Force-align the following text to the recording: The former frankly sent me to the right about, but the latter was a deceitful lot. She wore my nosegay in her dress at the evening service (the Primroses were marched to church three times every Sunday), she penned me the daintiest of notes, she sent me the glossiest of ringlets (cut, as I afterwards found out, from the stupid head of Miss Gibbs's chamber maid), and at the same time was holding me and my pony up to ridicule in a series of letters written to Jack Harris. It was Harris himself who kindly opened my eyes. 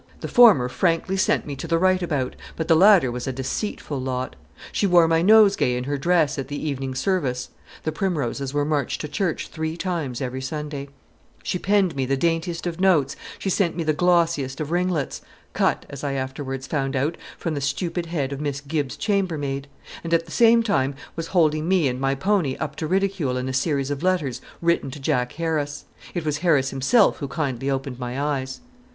The 0.21 0.27
former 0.27 0.67
frankly 0.67 1.15
sent 1.15 1.45
me 1.45 1.55
to 1.57 1.67
the 1.67 1.77
right 1.77 2.01
about, 2.01 2.35
but 2.55 2.67
the 2.67 2.75
latter 2.75 3.11
was 3.11 3.27
a 3.27 3.31
deceitful 3.31 4.01
lot. 4.01 4.35
She 4.71 4.87
wore 4.87 5.07
my 5.07 5.21
nosegay 5.21 5.75
in 5.77 5.83
her 5.83 5.95
dress 5.95 6.39
at 6.39 6.47
the 6.47 6.55
evening 6.59 6.95
service 6.95 7.49
(the 7.83 7.91
Primroses 7.91 8.51
were 8.51 8.65
marched 8.65 9.01
to 9.01 9.07
church 9.07 9.49
three 9.49 9.77
times 9.77 10.19
every 10.19 10.41
Sunday), 10.41 10.89
she 11.43 11.59
penned 11.59 11.95
me 11.95 12.07
the 12.07 12.17
daintiest 12.17 12.65
of 12.65 12.79
notes, 12.79 13.15
she 13.37 13.51
sent 13.51 13.75
me 13.77 13.83
the 13.83 13.93
glossiest 13.93 14.59
of 14.59 14.71
ringlets 14.71 15.21
(cut, 15.53 15.85
as 15.87 16.03
I 16.03 16.13
afterwards 16.13 16.65
found 16.65 16.95
out, 16.95 17.15
from 17.37 17.53
the 17.53 17.61
stupid 17.61 18.07
head 18.07 18.33
of 18.33 18.41
Miss 18.41 18.59
Gibbs's 18.59 18.97
chamber 18.97 19.37
maid), 19.37 19.67
and 20.03 20.15
at 20.15 20.25
the 20.25 20.31
same 20.31 20.63
time 20.63 20.95
was 21.15 21.27
holding 21.27 21.67
me 21.67 21.87
and 21.87 22.01
my 22.01 22.15
pony 22.15 22.55
up 22.55 22.75
to 22.77 22.87
ridicule 22.87 23.37
in 23.37 23.47
a 23.47 23.53
series 23.53 23.91
of 23.91 24.01
letters 24.01 24.41
written 24.63 24.89
to 24.89 24.99
Jack 24.99 25.33
Harris. 25.33 25.85
It 26.15 26.25
was 26.25 26.39
Harris 26.39 26.71
himself 26.71 27.17
who 27.17 27.27
kindly 27.27 27.69
opened 27.69 27.99
my 27.99 28.19
eyes. 28.19 28.61